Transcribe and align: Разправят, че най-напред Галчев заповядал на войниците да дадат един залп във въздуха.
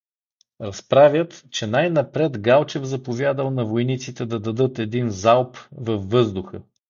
Разправят, 0.61 1.43
че 1.51 1.67
най-напред 1.67 2.39
Галчев 2.41 2.83
заповядал 2.83 3.51
на 3.51 3.65
войниците 3.65 4.25
да 4.25 4.39
дадат 4.39 4.79
един 4.79 5.09
залп 5.09 5.57
във 5.77 6.09
въздуха. 6.09 6.61